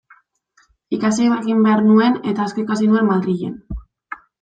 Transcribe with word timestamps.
Ikasi 0.97 1.29
egin 1.37 1.63
behar 1.67 1.85
nuen, 1.91 2.19
eta 2.33 2.49
asko 2.49 2.67
ikasi 2.67 2.93
nuen 2.95 3.11
Madrilen. 3.15 3.59